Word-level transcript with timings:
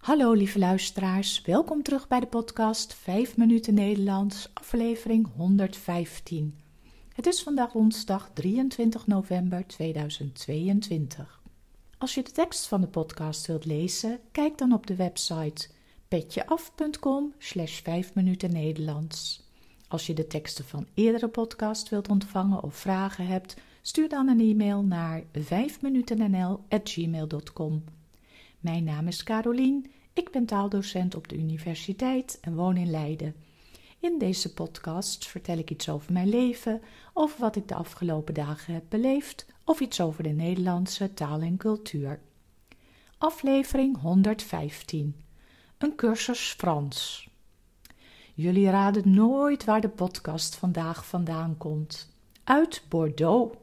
Hallo 0.00 0.32
lieve 0.32 0.58
luisteraars, 0.58 1.42
welkom 1.42 1.82
terug 1.82 2.08
bij 2.08 2.20
de 2.20 2.26
podcast 2.26 2.94
5 2.94 3.36
minuten 3.36 3.74
Nederlands, 3.74 4.50
aflevering 4.54 5.28
115. 5.36 6.58
Het 7.14 7.26
is 7.26 7.42
vandaag 7.42 7.72
woensdag 7.72 8.30
23 8.32 9.06
november 9.06 9.66
2022. 9.66 11.40
Als 11.98 12.14
je 12.14 12.22
de 12.22 12.30
tekst 12.30 12.66
van 12.66 12.80
de 12.80 12.86
podcast 12.86 13.46
wilt 13.46 13.64
lezen, 13.64 14.20
kijk 14.32 14.58
dan 14.58 14.72
op 14.72 14.86
de 14.86 14.96
website 14.96 15.68
petjeaf.com 16.08 17.34
slash 17.38 17.80
5 17.80 18.14
minuten 18.14 18.52
Nederlands. 18.52 19.48
Als 19.88 20.06
je 20.06 20.14
de 20.14 20.26
teksten 20.26 20.64
van 20.64 20.86
eerdere 20.94 21.28
podcast 21.28 21.88
wilt 21.88 22.08
ontvangen 22.08 22.62
of 22.62 22.74
vragen 22.74 23.26
hebt, 23.26 23.56
stuur 23.82 24.08
dan 24.08 24.28
een 24.28 24.40
e-mail 24.40 24.82
naar 24.82 25.22
5minutennl.gmail.com. 25.38 27.84
Mijn 28.60 28.84
naam 28.84 29.06
is 29.06 29.22
Carolien, 29.22 29.90
ik 30.12 30.30
ben 30.30 30.46
taaldocent 30.46 31.14
op 31.14 31.28
de 31.28 31.36
universiteit 31.36 32.38
en 32.40 32.54
woon 32.54 32.76
in 32.76 32.90
Leiden. 32.90 33.34
In 33.98 34.18
deze 34.18 34.54
podcast 34.54 35.26
vertel 35.26 35.58
ik 35.58 35.70
iets 35.70 35.88
over 35.88 36.12
mijn 36.12 36.28
leven, 36.28 36.80
over 37.12 37.40
wat 37.40 37.56
ik 37.56 37.68
de 37.68 37.74
afgelopen 37.74 38.34
dagen 38.34 38.74
heb 38.74 38.84
beleefd 38.88 39.46
of 39.64 39.80
iets 39.80 40.00
over 40.00 40.22
de 40.22 40.28
Nederlandse 40.28 41.14
taal 41.14 41.40
en 41.40 41.56
cultuur. 41.56 42.20
Aflevering 43.18 44.00
115. 44.00 45.16
Een 45.78 45.94
cursus 45.94 46.54
Frans. 46.58 47.28
Jullie 48.34 48.70
raden 48.70 49.14
nooit 49.14 49.64
waar 49.64 49.80
de 49.80 49.88
podcast 49.88 50.56
vandaag 50.56 51.06
vandaan 51.06 51.56
komt. 51.56 52.08
Uit 52.44 52.82
Bordeaux. 52.88 53.56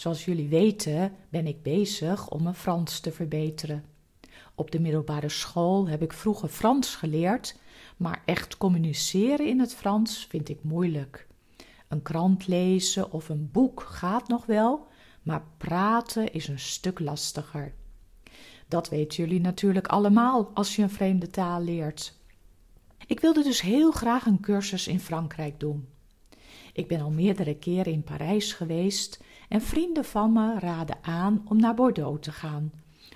Zoals 0.00 0.24
jullie 0.24 0.48
weten 0.48 1.12
ben 1.28 1.46
ik 1.46 1.62
bezig 1.62 2.28
om 2.28 2.42
mijn 2.42 2.54
Frans 2.54 3.00
te 3.00 3.12
verbeteren. 3.12 3.84
Op 4.54 4.70
de 4.70 4.80
middelbare 4.80 5.28
school 5.28 5.88
heb 5.88 6.02
ik 6.02 6.12
vroeger 6.12 6.48
Frans 6.48 6.94
geleerd, 6.94 7.58
maar 7.96 8.22
echt 8.24 8.56
communiceren 8.56 9.46
in 9.46 9.60
het 9.60 9.74
Frans 9.74 10.26
vind 10.28 10.48
ik 10.48 10.62
moeilijk. 10.62 11.26
Een 11.88 12.02
krant 12.02 12.46
lezen 12.46 13.12
of 13.12 13.28
een 13.28 13.50
boek 13.52 13.80
gaat 13.80 14.28
nog 14.28 14.46
wel, 14.46 14.86
maar 15.22 15.44
praten 15.56 16.32
is 16.32 16.48
een 16.48 16.58
stuk 16.58 16.98
lastiger. 16.98 17.74
Dat 18.68 18.88
weten 18.88 19.24
jullie 19.24 19.40
natuurlijk 19.40 19.86
allemaal 19.86 20.50
als 20.54 20.76
je 20.76 20.82
een 20.82 20.90
vreemde 20.90 21.30
taal 21.30 21.62
leert. 21.62 22.14
Ik 23.06 23.20
wilde 23.20 23.42
dus 23.42 23.60
heel 23.60 23.90
graag 23.90 24.26
een 24.26 24.40
cursus 24.40 24.88
in 24.88 25.00
Frankrijk 25.00 25.60
doen. 25.60 25.88
Ik 26.80 26.88
ben 26.88 27.00
al 27.00 27.10
meerdere 27.10 27.54
keren 27.54 27.92
in 27.92 28.02
Parijs 28.02 28.52
geweest 28.52 29.22
en 29.48 29.62
vrienden 29.62 30.04
van 30.04 30.32
me 30.32 30.58
raden 30.58 30.98
aan 31.02 31.42
om 31.48 31.60
naar 31.60 31.74
Bordeaux 31.74 32.22
te 32.22 32.32
gaan, 32.32 32.72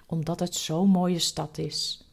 omdat 0.07 0.41
het 0.41 0.55
zo'n 0.55 0.89
mooie 0.89 1.19
stad 1.19 1.59
is. 1.59 2.09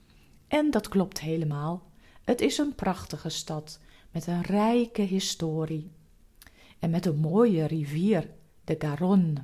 En 0.47 0.71
dat 0.71 0.87
klopt 0.87 1.19
helemaal. 1.19 1.91
Het 2.23 2.41
is 2.41 2.57
een 2.57 2.75
prachtige 2.75 3.29
stad 3.29 3.79
met 4.11 4.27
een 4.27 4.41
rijke 4.41 5.01
historie. 5.01 5.91
En 6.79 6.89
met 6.89 7.05
een 7.05 7.19
mooie 7.19 7.65
rivier, 7.65 8.29
de 8.63 8.75
Garonne. 8.79 9.43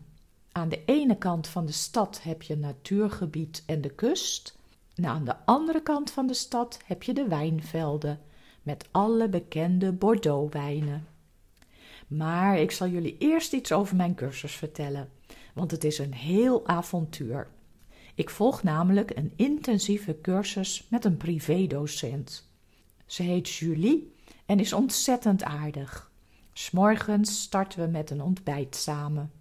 Aan 0.51 0.69
de 0.69 0.83
ene 0.85 1.17
kant 1.17 1.47
van 1.47 1.65
de 1.65 1.71
stad 1.71 2.23
heb 2.23 2.41
je 2.41 2.57
natuurgebied 2.57 3.63
en 3.65 3.81
de 3.81 3.89
kust. 3.89 4.57
En 4.95 5.05
aan 5.05 5.25
de 5.25 5.45
andere 5.45 5.81
kant 5.81 6.11
van 6.11 6.27
de 6.27 6.33
stad 6.33 6.79
heb 6.85 7.03
je 7.03 7.13
de 7.13 7.27
wijnvelden 7.27 8.19
met 8.63 8.87
alle 8.91 9.29
bekende 9.29 9.93
Bordeaux-wijnen. 9.93 11.15
Maar 12.07 12.59
ik 12.59 12.71
zal 12.71 12.87
jullie 12.87 13.15
eerst 13.17 13.53
iets 13.53 13.71
over 13.71 13.95
mijn 13.95 14.15
cursus 14.15 14.55
vertellen, 14.55 15.09
want 15.53 15.71
het 15.71 15.83
is 15.83 15.97
een 15.97 16.13
heel 16.13 16.67
avontuur. 16.67 17.47
Ik 18.15 18.29
volg 18.29 18.63
namelijk 18.63 19.11
een 19.15 19.33
intensieve 19.35 20.21
cursus 20.21 20.87
met 20.89 21.05
een 21.05 21.17
privédocent. 21.17 22.49
Ze 23.05 23.23
heet 23.23 23.49
Julie 23.49 24.13
en 24.45 24.59
is 24.59 24.73
ontzettend 24.73 25.43
aardig. 25.43 26.11
S'morgens 26.53 27.41
starten 27.41 27.79
we 27.79 27.87
met 27.87 28.09
een 28.09 28.21
ontbijt 28.21 28.75
samen. 28.75 29.31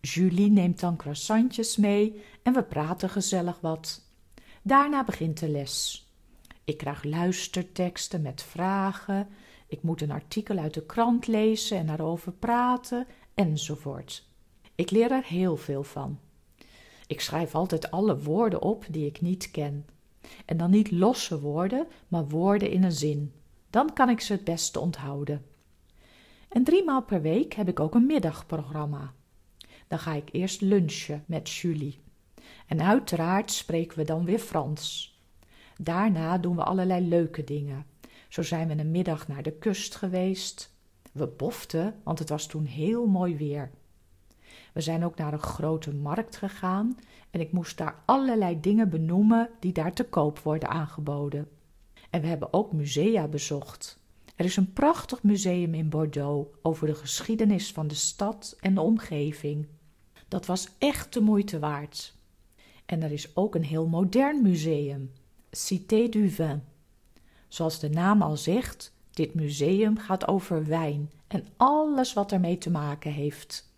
Julie 0.00 0.50
neemt 0.50 0.80
dan 0.80 0.96
croissantjes 0.96 1.76
mee 1.76 2.22
en 2.42 2.52
we 2.52 2.62
praten 2.62 3.10
gezellig 3.10 3.60
wat. 3.60 4.02
Daarna 4.62 5.04
begint 5.04 5.40
de 5.40 5.48
les. 5.48 6.06
Ik 6.64 6.76
krijg 6.76 7.04
luisterteksten 7.04 8.22
met 8.22 8.42
vragen. 8.42 9.28
Ik 9.66 9.82
moet 9.82 10.00
een 10.00 10.10
artikel 10.10 10.58
uit 10.58 10.74
de 10.74 10.86
krant 10.86 11.26
lezen 11.26 11.78
en 11.78 11.86
daarover 11.86 12.32
praten, 12.32 13.06
enzovoort. 13.34 14.28
Ik 14.74 14.90
leer 14.90 15.10
er 15.10 15.24
heel 15.24 15.56
veel 15.56 15.82
van. 15.82 16.18
Ik 17.06 17.20
schrijf 17.20 17.54
altijd 17.54 17.90
alle 17.90 18.18
woorden 18.18 18.62
op 18.62 18.84
die 18.90 19.06
ik 19.06 19.20
niet 19.20 19.50
ken. 19.50 19.86
En 20.44 20.56
dan 20.56 20.70
niet 20.70 20.90
losse 20.90 21.40
woorden, 21.40 21.86
maar 22.08 22.28
woorden 22.28 22.70
in 22.70 22.84
een 22.84 22.92
zin. 22.92 23.32
Dan 23.70 23.92
kan 23.92 24.08
ik 24.08 24.20
ze 24.20 24.32
het 24.32 24.44
beste 24.44 24.80
onthouden. 24.80 25.44
En 26.48 26.64
driemaal 26.64 27.02
per 27.02 27.22
week 27.22 27.52
heb 27.52 27.68
ik 27.68 27.80
ook 27.80 27.94
een 27.94 28.06
middagprogramma. 28.06 29.12
Dan 29.88 29.98
ga 29.98 30.12
ik 30.12 30.28
eerst 30.32 30.60
lunchen 30.60 31.24
met 31.26 31.50
Julie. 31.50 31.98
En 32.66 32.82
uiteraard 32.82 33.50
spreken 33.50 33.98
we 33.98 34.04
dan 34.04 34.24
weer 34.24 34.38
Frans. 34.38 35.14
Daarna 35.76 36.38
doen 36.38 36.56
we 36.56 36.62
allerlei 36.62 37.08
leuke 37.08 37.44
dingen. 37.44 37.86
Zo 38.36 38.42
zijn 38.42 38.68
we 38.68 38.78
een 38.78 38.90
middag 38.90 39.28
naar 39.28 39.42
de 39.42 39.52
kust 39.52 39.94
geweest. 39.94 40.74
We 41.12 41.26
boften, 41.26 41.94
want 42.02 42.18
het 42.18 42.28
was 42.28 42.46
toen 42.46 42.64
heel 42.64 43.06
mooi 43.06 43.36
weer. 43.36 43.70
We 44.72 44.80
zijn 44.80 45.04
ook 45.04 45.16
naar 45.16 45.32
een 45.32 45.38
grote 45.38 45.94
markt 45.94 46.36
gegaan 46.36 46.98
en 47.30 47.40
ik 47.40 47.52
moest 47.52 47.76
daar 47.78 48.02
allerlei 48.04 48.60
dingen 48.60 48.88
benoemen 48.88 49.50
die 49.60 49.72
daar 49.72 49.92
te 49.92 50.04
koop 50.04 50.38
worden 50.38 50.68
aangeboden. 50.68 51.48
En 52.10 52.20
we 52.20 52.26
hebben 52.26 52.52
ook 52.52 52.72
musea 52.72 53.28
bezocht. 53.28 53.98
Er 54.34 54.44
is 54.44 54.56
een 54.56 54.72
prachtig 54.72 55.22
museum 55.22 55.74
in 55.74 55.88
Bordeaux 55.88 56.58
over 56.62 56.86
de 56.86 56.94
geschiedenis 56.94 57.72
van 57.72 57.88
de 57.88 57.94
stad 57.94 58.56
en 58.60 58.74
de 58.74 58.80
omgeving. 58.80 59.66
Dat 60.28 60.46
was 60.46 60.68
echt 60.78 61.12
de 61.12 61.20
moeite 61.20 61.58
waard. 61.58 62.16
En 62.86 63.02
er 63.02 63.12
is 63.12 63.36
ook 63.36 63.54
een 63.54 63.64
heel 63.64 63.86
modern 63.86 64.42
museum 64.42 65.12
Cité 65.50 66.08
du 66.08 66.28
Vin. 66.28 66.62
Zoals 67.48 67.80
de 67.80 67.90
naam 67.90 68.22
al 68.22 68.36
zegt, 68.36 68.92
dit 69.10 69.34
museum 69.34 69.98
gaat 69.98 70.28
over 70.28 70.66
wijn 70.66 71.10
en 71.26 71.46
alles 71.56 72.12
wat 72.12 72.32
ermee 72.32 72.58
te 72.58 72.70
maken 72.70 73.12
heeft. 73.12 73.74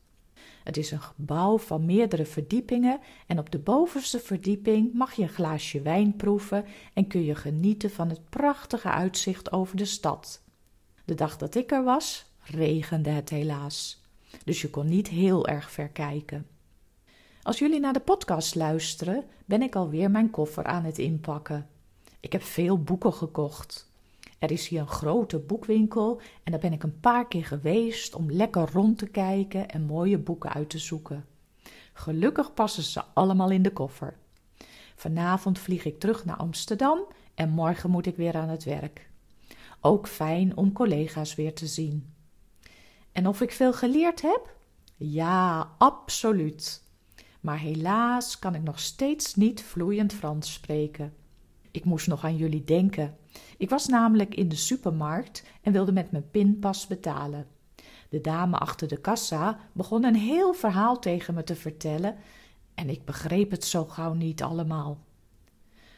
Het 0.64 0.76
is 0.76 0.90
een 0.90 1.00
gebouw 1.00 1.58
van 1.58 1.84
meerdere 1.84 2.26
verdiepingen 2.26 3.00
en 3.26 3.38
op 3.38 3.50
de 3.50 3.58
bovenste 3.58 4.18
verdieping 4.18 4.92
mag 4.94 5.12
je 5.12 5.22
een 5.22 5.28
glaasje 5.28 5.82
wijn 5.82 6.16
proeven 6.16 6.64
en 6.94 7.06
kun 7.06 7.24
je 7.24 7.34
genieten 7.34 7.90
van 7.90 8.08
het 8.08 8.30
prachtige 8.30 8.90
uitzicht 8.90 9.52
over 9.52 9.76
de 9.76 9.84
stad. 9.84 10.42
De 11.04 11.14
dag 11.14 11.36
dat 11.36 11.54
ik 11.54 11.72
er 11.72 11.84
was, 11.84 12.26
regende 12.42 13.10
het 13.10 13.30
helaas, 13.30 14.02
dus 14.44 14.62
je 14.62 14.70
kon 14.70 14.88
niet 14.88 15.08
heel 15.08 15.46
erg 15.46 15.70
ver 15.70 15.88
kijken. 15.88 16.46
Als 17.42 17.58
jullie 17.58 17.80
naar 17.80 17.92
de 17.92 18.00
podcast 18.00 18.54
luisteren, 18.54 19.24
ben 19.44 19.62
ik 19.62 19.76
alweer 19.76 20.10
mijn 20.10 20.30
koffer 20.30 20.64
aan 20.64 20.84
het 20.84 20.98
inpakken. 20.98 21.68
Ik 22.20 22.32
heb 22.32 22.42
veel 22.42 22.82
boeken 22.82 23.12
gekocht. 23.12 23.90
Er 24.38 24.50
is 24.50 24.68
hier 24.68 24.80
een 24.80 24.88
grote 24.88 25.38
boekwinkel 25.38 26.20
en 26.42 26.52
daar 26.52 26.60
ben 26.60 26.72
ik 26.72 26.82
een 26.82 27.00
paar 27.00 27.28
keer 27.28 27.44
geweest 27.44 28.14
om 28.14 28.32
lekker 28.32 28.70
rond 28.72 28.98
te 28.98 29.06
kijken 29.06 29.68
en 29.68 29.82
mooie 29.82 30.18
boeken 30.18 30.52
uit 30.52 30.70
te 30.70 30.78
zoeken. 30.78 31.26
Gelukkig 31.92 32.54
passen 32.54 32.82
ze 32.82 33.04
allemaal 33.14 33.50
in 33.50 33.62
de 33.62 33.72
koffer. 33.72 34.16
Vanavond 34.96 35.58
vlieg 35.58 35.84
ik 35.84 36.00
terug 36.00 36.24
naar 36.24 36.36
Amsterdam 36.36 37.06
en 37.34 37.50
morgen 37.50 37.90
moet 37.90 38.06
ik 38.06 38.16
weer 38.16 38.36
aan 38.36 38.48
het 38.48 38.64
werk. 38.64 39.10
Ook 39.80 40.08
fijn 40.08 40.56
om 40.56 40.72
collega's 40.72 41.34
weer 41.34 41.54
te 41.54 41.66
zien. 41.66 42.12
En 43.12 43.26
of 43.26 43.40
ik 43.40 43.52
veel 43.52 43.72
geleerd 43.72 44.22
heb? 44.22 44.56
Ja, 44.96 45.70
absoluut 45.78 46.86
maar 47.40 47.58
helaas 47.58 48.38
kan 48.38 48.54
ik 48.54 48.62
nog 48.62 48.80
steeds 48.80 49.34
niet 49.34 49.62
vloeiend 49.62 50.12
Frans 50.12 50.52
spreken. 50.52 51.14
Ik 51.78 51.84
moest 51.84 52.06
nog 52.06 52.24
aan 52.24 52.36
jullie 52.36 52.64
denken. 52.64 53.16
Ik 53.56 53.70
was 53.70 53.86
namelijk 53.86 54.34
in 54.34 54.48
de 54.48 54.56
supermarkt 54.56 55.42
en 55.62 55.72
wilde 55.72 55.92
met 55.92 56.10
mijn 56.10 56.30
pinpas 56.30 56.86
betalen. 56.86 57.46
De 58.08 58.20
dame 58.20 58.56
achter 58.56 58.88
de 58.88 59.00
kassa 59.00 59.58
begon 59.72 60.04
een 60.04 60.14
heel 60.14 60.52
verhaal 60.52 60.98
tegen 60.98 61.34
me 61.34 61.44
te 61.44 61.56
vertellen 61.56 62.16
en 62.74 62.88
ik 62.88 63.04
begreep 63.04 63.50
het 63.50 63.64
zo 63.64 63.84
gauw 63.84 64.12
niet 64.12 64.42
allemaal. 64.42 64.98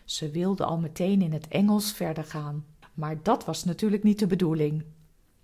Ze 0.05 0.31
wilde 0.31 0.65
al 0.65 0.79
meteen 0.79 1.23
in 1.23 1.33
het 1.33 1.49
Engels 1.49 1.93
verder 1.93 2.25
gaan, 2.25 2.65
maar 2.95 3.23
dat 3.23 3.45
was 3.45 3.65
natuurlijk 3.65 4.03
niet 4.03 4.19
de 4.19 4.27
bedoeling. 4.27 4.85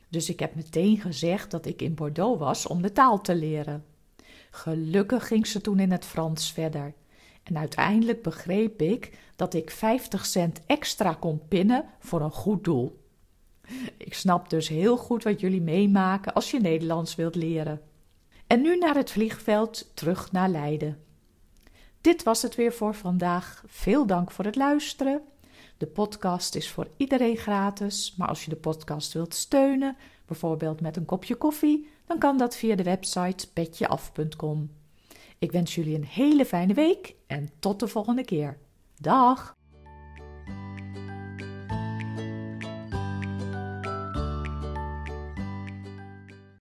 Dus 0.08 0.28
ik 0.28 0.40
heb 0.40 0.54
meteen 0.54 1.00
gezegd 1.00 1.50
dat 1.50 1.66
ik 1.66 1.82
in 1.82 1.94
Bordeaux 1.94 2.38
was 2.38 2.66
om 2.66 2.82
de 2.82 2.92
taal 2.92 3.20
te 3.20 3.34
leren. 3.34 3.84
Gelukkig 4.50 5.26
ging 5.26 5.46
ze 5.46 5.60
toen 5.60 5.78
in 5.78 5.90
het 5.90 6.04
Frans 6.04 6.52
verder. 6.52 6.94
En 7.46 7.58
uiteindelijk 7.58 8.22
begreep 8.22 8.82
ik 8.82 9.18
dat 9.36 9.54
ik 9.54 9.70
50 9.70 10.26
cent 10.26 10.60
extra 10.66 11.14
kon 11.14 11.42
pinnen 11.48 11.84
voor 11.98 12.20
een 12.20 12.30
goed 12.30 12.64
doel. 12.64 13.04
Ik 13.96 14.14
snap 14.14 14.50
dus 14.50 14.68
heel 14.68 14.96
goed 14.96 15.22
wat 15.22 15.40
jullie 15.40 15.60
meemaken 15.60 16.34
als 16.34 16.50
je 16.50 16.60
Nederlands 16.60 17.14
wilt 17.14 17.34
leren. 17.34 17.80
En 18.46 18.62
nu 18.62 18.78
naar 18.78 18.94
het 18.94 19.10
vliegveld 19.10 19.90
terug 19.94 20.32
naar 20.32 20.48
Leiden. 20.48 21.04
Dit 22.00 22.22
was 22.22 22.42
het 22.42 22.54
weer 22.54 22.72
voor 22.72 22.94
vandaag. 22.94 23.64
Veel 23.66 24.06
dank 24.06 24.30
voor 24.30 24.44
het 24.44 24.56
luisteren. 24.56 25.22
De 25.76 25.86
podcast 25.86 26.54
is 26.54 26.70
voor 26.70 26.88
iedereen 26.96 27.36
gratis, 27.36 28.14
maar 28.16 28.28
als 28.28 28.44
je 28.44 28.50
de 28.50 28.56
podcast 28.56 29.12
wilt 29.12 29.34
steunen, 29.34 29.96
bijvoorbeeld 30.26 30.80
met 30.80 30.96
een 30.96 31.04
kopje 31.04 31.34
koffie, 31.34 31.88
dan 32.06 32.18
kan 32.18 32.38
dat 32.38 32.56
via 32.56 32.74
de 32.74 32.82
website 32.82 33.52
petjeaf.com. 33.52 34.70
Ik 35.38 35.52
wens 35.52 35.74
jullie 35.74 35.94
een 35.94 36.04
hele 36.04 36.44
fijne 36.44 36.74
week 36.74 37.14
en 37.26 37.50
tot 37.58 37.80
de 37.80 37.88
volgende 37.88 38.24
keer. 38.24 38.58
Dag! 38.96 39.56